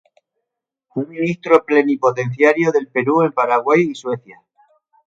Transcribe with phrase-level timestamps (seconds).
[0.87, 4.41] Fue ministro plenipotenciario del Perú en Paraguay y Suecia.